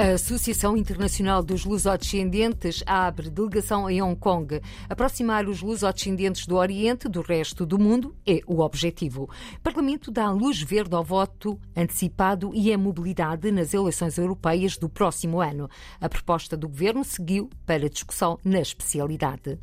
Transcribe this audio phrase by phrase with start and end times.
[0.00, 4.60] A Associação Internacional dos Lusodescendentes abre delegação em Hong Kong.
[4.88, 9.24] Aproximar os lusodescendentes do Oriente do resto do mundo é o objetivo.
[9.24, 14.88] O Parlamento dá luz verde ao voto antecipado e à mobilidade nas eleições europeias do
[14.88, 15.68] próximo ano.
[16.00, 19.58] A proposta do governo seguiu para discussão na especialidade.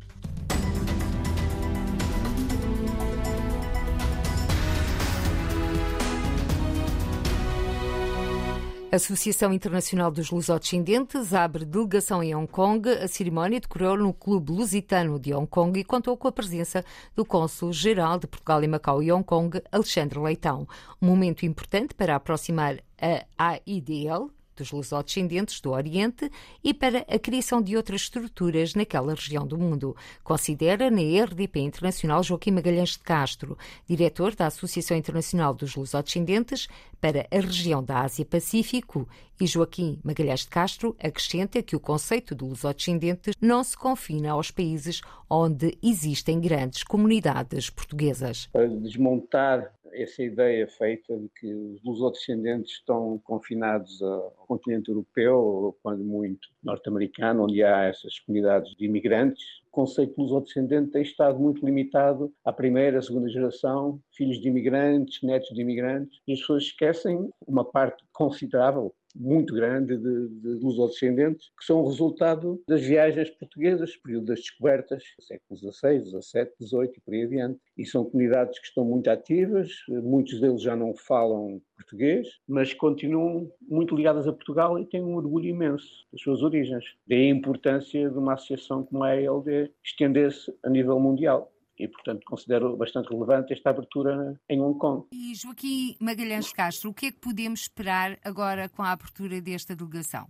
[8.96, 12.88] A Associação Internacional dos Lusodescendentes abre delegação em Hong Kong.
[12.88, 16.82] A cerimónia decorreu no Clube Lusitano de Hong Kong e contou com a presença
[17.14, 20.66] do Cônsul-Geral de Portugal em Macau e Hong Kong, Alexandre Leitão.
[21.00, 26.30] Um momento importante para aproximar a AIDL, dos lusodescendentes do Oriente
[26.64, 29.94] e para a criação de outras estruturas naquela região do mundo.
[30.24, 33.56] Considera na RDP Internacional Joaquim Magalhães de Castro,
[33.88, 36.68] diretor da Associação Internacional dos Lusodescendentes
[37.00, 39.06] para a região da Ásia-Pacífico,
[39.38, 44.50] e Joaquim Magalhães de Castro acrescenta que o conceito de lusodescendentes não se confina aos
[44.50, 48.48] países onde existem grandes comunidades portuguesas.
[48.52, 55.78] Para desmontar essa ideia feita de que os lusodescendentes estão confinados ao continente europeu, ou
[55.82, 61.64] quando muito norte-americano, onde há essas comunidades de imigrantes, o conceito lusodescendente tem estado muito
[61.64, 66.64] limitado à primeira, à segunda geração, filhos de imigrantes, netos de imigrantes, e as pessoas
[66.64, 73.96] esquecem uma parte considerável muito grande de, de lusodescendentes, que são resultado das viagens portuguesas,
[73.96, 77.60] período das descobertas, séculos XVI, XVII, XVIII e por aí adiante.
[77.76, 83.50] E são comunidades que estão muito ativas, muitos deles já não falam português, mas continuam
[83.60, 86.84] muito ligadas a Portugal e têm um orgulho imenso das suas origens.
[87.06, 92.24] Daí a importância de uma associação como a ALD estender-se a nível mundial e, portanto,
[92.24, 95.06] considero bastante relevante esta abertura em Hong Kong.
[95.12, 99.74] E Joaquim Magalhães Castro, o que é que podemos esperar agora com a abertura desta
[99.74, 100.26] delegação?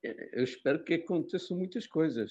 [0.00, 2.30] Eu espero que aconteçam muitas coisas,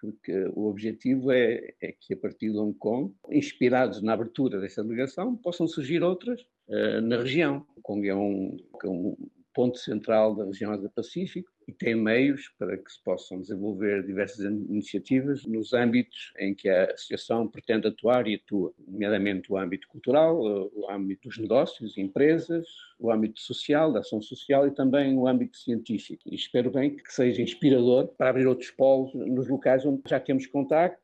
[0.00, 4.82] porque o objetivo é, é, que a partir de Hong Kong, inspirados na abertura dessa
[4.84, 7.66] delegação, possam surgir outras uh, na região.
[7.76, 9.16] Hong Kong é um, é um
[9.52, 15.44] ponto central da região Ásia-Pacífico e tem meios para que se possam desenvolver diversas iniciativas
[15.44, 20.90] nos âmbitos em que a associação pretende atuar e atua, nomeadamente o âmbito cultural, o
[20.90, 22.66] âmbito dos negócios, empresas,
[22.98, 26.22] o âmbito social, da ação social e também o âmbito científico.
[26.26, 30.46] E espero bem que seja inspirador para abrir outros polos nos locais onde já temos
[30.46, 31.00] contacto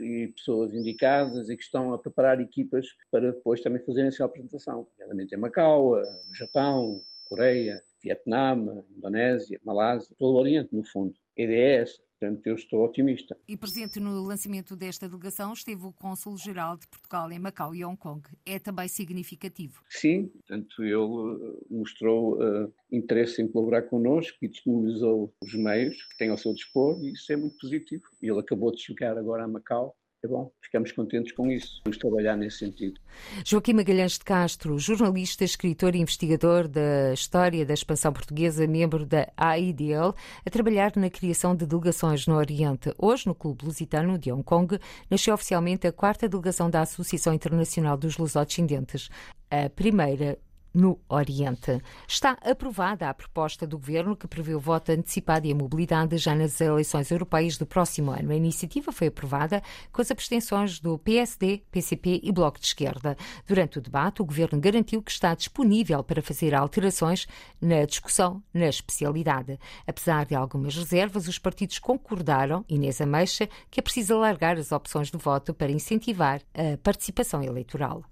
[0.00, 4.86] e pessoas indicadas e que estão a preparar equipas para depois também fazerem essa apresentação,
[4.92, 8.56] nomeadamente em Macau, no Japão, Coreia, Vietnã,
[8.96, 11.14] Indonésia, Malásia, todo o Oriente, no fundo.
[11.38, 12.08] A ideia é essa.
[12.20, 13.36] Portanto, eu estou otimista.
[13.46, 17.96] E presente no lançamento desta delegação esteve o Cônsul-Geral de Portugal em Macau e Hong
[17.96, 18.28] Kong.
[18.44, 19.80] É também significativo?
[19.88, 26.18] Sim, portanto, ele eh, mostrou uh, interesse em colaborar connosco e disponibilizou os meios que
[26.18, 28.02] tem ao seu dispor e isso é muito positivo.
[28.20, 31.80] Ele acabou de chegar agora a Macau é bom, ficamos contentes com isso.
[31.84, 33.00] Vamos trabalhar nesse sentido.
[33.44, 39.30] Joaquim Magalhães de Castro, jornalista, escritor e investigador da história da expansão portuguesa, membro da
[39.36, 40.14] AIDL,
[40.44, 42.92] a trabalhar na criação de delegações no Oriente.
[42.98, 47.96] Hoje, no Clube Lusitano de Hong Kong, nasceu oficialmente a quarta delegação da Associação Internacional
[47.96, 49.08] dos Lusodescendentes,
[49.50, 50.36] a primeira
[50.74, 51.80] no Oriente.
[52.06, 56.34] Está aprovada a proposta do Governo que prevê o voto antecipado e a mobilidade já
[56.34, 58.32] nas eleições europeias do próximo ano.
[58.32, 59.62] A iniciativa foi aprovada
[59.92, 63.16] com as abstenções do PSD, PCP e Bloco de Esquerda.
[63.46, 67.26] Durante o debate, o Governo garantiu que está disponível para fazer alterações
[67.60, 69.58] na discussão na especialidade.
[69.86, 75.10] Apesar de algumas reservas, os partidos concordaram, Inês Ameixa, que é preciso alargar as opções
[75.10, 78.04] de voto para incentivar a participação eleitoral.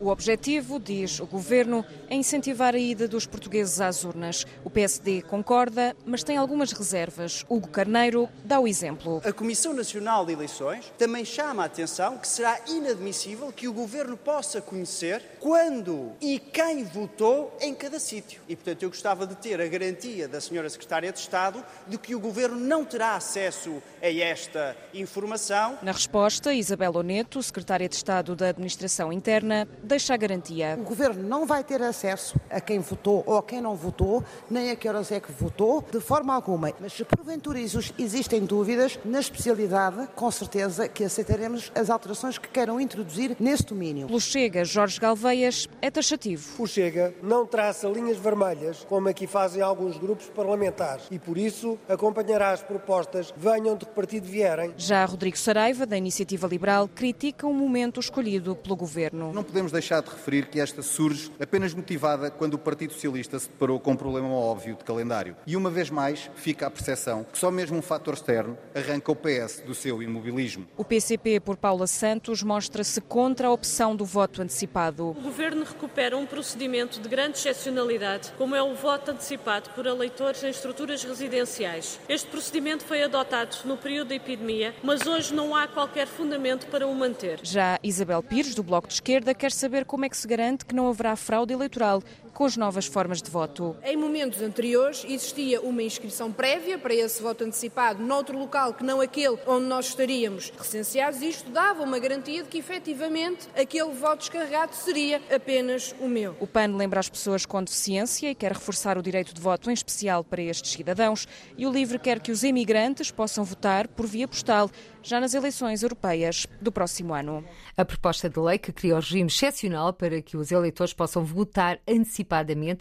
[0.00, 4.46] O objetivo, diz o governo, é incentivar a ida dos portugueses às urnas.
[4.64, 7.44] O PSD concorda, mas tem algumas reservas.
[7.50, 9.20] Hugo Carneiro dá o exemplo.
[9.22, 14.16] A Comissão Nacional de Eleições também chama a atenção que será inadmissível que o governo
[14.16, 18.40] possa conhecer quando e quem votou em cada sítio.
[18.48, 22.14] E, portanto, eu gostava de ter a garantia da senhora Secretária de Estado de que
[22.14, 25.78] o governo não terá acesso a esta informação.
[25.82, 30.78] Na resposta, Isabel Oneto, Secretária de Estado da Administração Interna, deixa a garantia.
[30.80, 34.70] O Governo não vai ter acesso a quem votou ou a quem não votou, nem
[34.70, 36.72] a que horas é que votou, de forma alguma.
[36.80, 42.80] Mas se porventura existem dúvidas, na especialidade, com certeza que aceitaremos as alterações que queiram
[42.80, 44.06] introduzir nesse domínio.
[44.06, 46.62] Pelo Chega, Jorge Galveias é taxativo.
[46.62, 51.76] O Chega não traça linhas vermelhas, como aqui fazem alguns grupos parlamentares, e por isso
[51.88, 54.72] acompanhará as propostas, venham de que partido vierem.
[54.76, 59.32] Já Rodrigo Saraiva, da Iniciativa Liberal, critica o momento escolhido pelo Governo.
[59.32, 63.48] Não podemos deixar de referir que esta surge apenas motivada quando o Partido Socialista se
[63.48, 65.34] deparou com um problema óbvio de calendário.
[65.46, 69.16] E uma vez mais fica a percepção que só mesmo um fator externo arranca o
[69.16, 70.66] PS do seu imobilismo.
[70.76, 75.08] O PCP, por Paula Santos, mostra-se contra a opção do voto antecipado.
[75.08, 80.44] O Governo recupera um procedimento de grande excepcionalidade, como é o voto antecipado por eleitores
[80.44, 81.98] em estruturas residenciais.
[82.06, 86.86] Este procedimento foi adotado no período da epidemia, mas hoje não há qualquer fundamento para
[86.86, 87.40] o manter.
[87.42, 90.74] Já Isabel Pires, do Bloco de Esquerda, quer saber como é que se garante que
[90.74, 92.02] não haverá fraude eleitoral
[92.40, 93.76] com as novas formas de voto.
[93.84, 98.98] Em momentos anteriores existia uma inscrição prévia para esse voto antecipado noutro local que não
[98.98, 104.20] aquele onde nós estaríamos recenseados e isto dava uma garantia de que efetivamente aquele voto
[104.20, 106.34] descarregado seria apenas o meu.
[106.40, 109.74] O PAN lembra as pessoas com deficiência e quer reforçar o direito de voto em
[109.74, 111.28] especial para estes cidadãos
[111.58, 114.70] e o LIVRE quer que os imigrantes possam votar por via postal
[115.02, 117.44] já nas eleições europeias do próximo ano.
[117.76, 121.78] A proposta de lei que cria o regime excepcional para que os eleitores possam votar
[121.86, 122.29] antecipadamente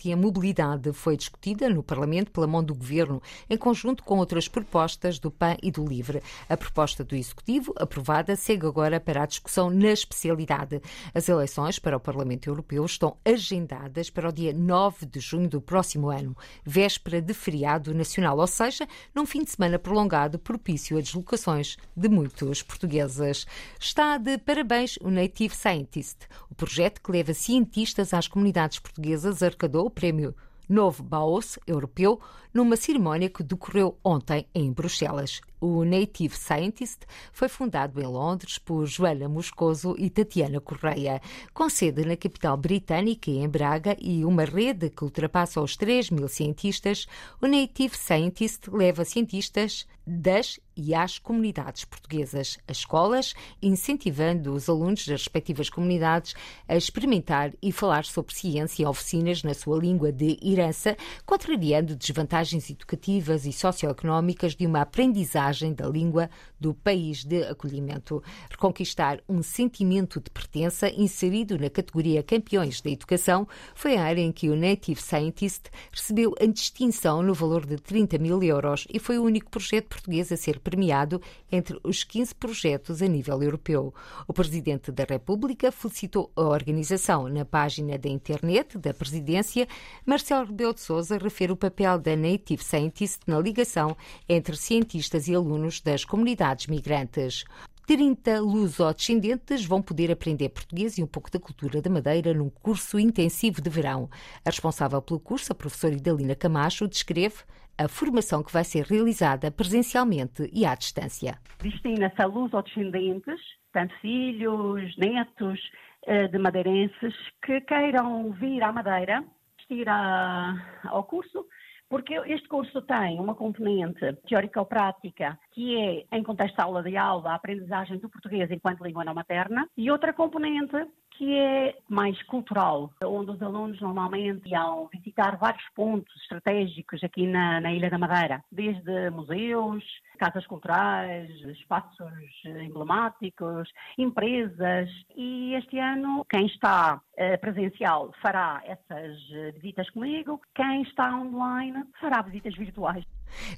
[0.06, 3.20] e a mobilidade foi discutida no Parlamento pela mão do Governo,
[3.50, 6.22] em conjunto com outras propostas do PAN e do LIVRE.
[6.48, 10.80] A proposta do Executivo, aprovada, segue agora para a discussão na especialidade.
[11.16, 15.60] As eleições para o Parlamento Europeu estão agendadas para o dia 9 de junho do
[15.60, 21.02] próximo ano, véspera de feriado nacional, ou seja, num fim de semana prolongado propício a
[21.02, 23.48] deslocações de muitos portugueses.
[23.80, 29.86] Está de parabéns o Native Scientist, o projeto que leva cientistas às comunidades portuguesas arrecadou
[29.86, 30.36] o prémio
[30.68, 32.20] Novo Baos Europeu
[32.54, 35.42] numa cerimónia que decorreu ontem em Bruxelas.
[35.62, 37.00] O Native Scientist
[37.34, 41.22] foi fundado em Londres por Joana Moscoso e Tatiana Correia,
[41.54, 46.30] com sede na capital britânica em Braga e uma rede que ultrapassa os 3 mil
[46.30, 47.08] cientistas.
[47.42, 55.06] O Native Scientist leva cientistas das e às comunidades portuguesas, as escolas, incentivando os alunos
[55.06, 56.34] das respectivas comunidades
[56.68, 62.39] a experimentar e falar sobre ciência em oficinas na sua língua de herança, contrariando desvantagens
[62.70, 68.24] educativas e socioeconómicas de uma aprendizagem da língua do país de acolhimento.
[68.50, 74.32] Reconquistar um sentimento de pertença inserido na categoria Campeões da Educação foi a área em
[74.32, 79.20] que o Native Scientist recebeu a distinção no valor de 30 mil euros e foi
[79.20, 81.22] o único projeto português a ser premiado
[81.52, 83.94] entre os 15 projetos a nível europeu.
[84.28, 87.28] O Presidente da República felicitou a organização.
[87.28, 89.68] Na página da internet da Presidência,
[90.06, 93.96] Marcelo Rebelo de Sousa refere o papel da Native Scientist na ligação
[94.28, 97.46] entre cientistas e alunos das comunidades migrantes.
[97.90, 103.00] 30 luso-descendentes vão poder aprender português e um pouco da cultura da Madeira num curso
[103.00, 104.08] intensivo de verão.
[104.46, 107.38] A responsável pelo curso, a professora Idalina Camacho, descreve
[107.80, 111.40] a formação que vai ser realizada presencialmente e à distância.
[111.64, 113.42] Destina-se a luso-descendentes,
[113.74, 115.60] tanto filhos, netos
[116.06, 119.24] eh, de madeirenses, que queiram vir à Madeira,
[119.58, 121.46] assistir ao curso,
[121.90, 127.32] porque este curso tem uma componente teórico-prática, que é, em contexto de aula de aula,
[127.32, 130.88] a aprendizagem do português enquanto língua não materna, e outra componente
[131.20, 137.60] que é mais cultural, onde os alunos normalmente iam visitar vários pontos estratégicos aqui na,
[137.60, 139.84] na Ilha da Madeira, desde museus,
[140.18, 142.10] casas culturais, espaços
[142.46, 144.90] emblemáticos, empresas.
[145.14, 151.84] E este ano, quem está eh, presencial fará essas eh, visitas comigo, quem está online
[152.00, 153.04] fará visitas virtuais.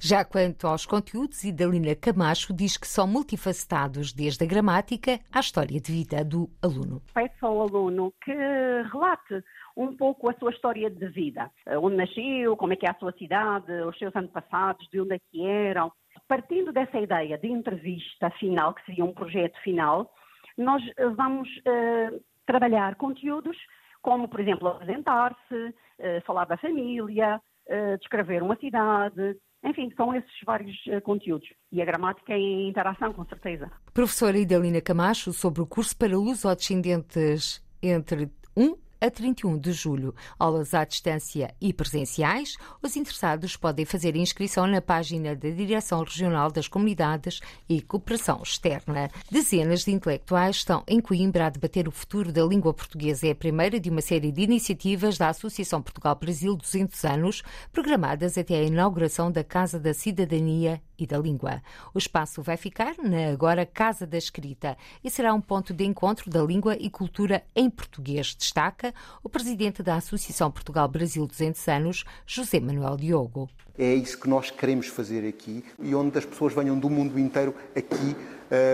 [0.00, 5.80] Já quanto aos conteúdos, Idalina Camacho diz que são multifacetados, desde a gramática à história
[5.80, 7.02] de vida do aluno.
[7.14, 9.42] Peço ao aluno que relate
[9.76, 11.50] um pouco a sua história de vida,
[11.80, 15.18] onde nasceu, como é que é a sua cidade, os seus antepassados, de onde é
[15.30, 15.90] que eram.
[16.28, 20.10] Partindo dessa ideia de entrevista final, que seria um projeto final,
[20.56, 20.82] nós
[21.16, 23.56] vamos uh, trabalhar conteúdos
[24.02, 30.30] como, por exemplo, apresentar-se, uh, falar da família, uh, descrever uma cidade, enfim, são esses
[30.44, 31.48] vários uh, conteúdos.
[31.70, 33.70] E a gramática em interação, com certeza.
[33.94, 40.14] Professora Idalina Camacho, sobre o curso para lusodescendentes entre 1 a 31 de julho.
[40.38, 42.56] Aulas à distância e presenciais.
[42.80, 49.10] Os interessados podem fazer inscrição na página da Direção Regional das Comunidades e Cooperação Externa.
[49.28, 53.26] Dezenas de intelectuais estão em Coimbra a debater o futuro da língua portuguesa.
[53.26, 57.42] É a primeira de uma série de iniciativas da Associação Portugal-Brasil 200 anos,
[57.72, 61.62] programadas até a inauguração da Casa da Cidadania e da Língua.
[61.92, 66.30] O espaço vai ficar na agora Casa da Escrita e será um ponto de encontro
[66.30, 72.60] da língua e cultura em português, destaca o presidente da Associação Portugal-Brasil 200 anos, José
[72.60, 73.48] Manuel Diogo.
[73.78, 77.54] É isso que nós queremos fazer aqui e onde as pessoas venham do mundo inteiro
[77.74, 78.14] aqui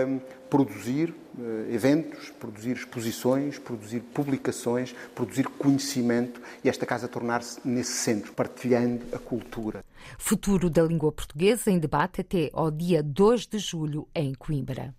[0.07, 0.19] um,
[0.49, 1.28] produzir uh,
[1.69, 9.19] eventos, produzir exposições, produzir publicações, produzir conhecimento e esta casa tornar-se nesse centro, partilhando a
[9.19, 9.83] cultura.
[10.17, 14.93] Futuro da língua portuguesa em debate até ao dia 2 de julho em Coimbra.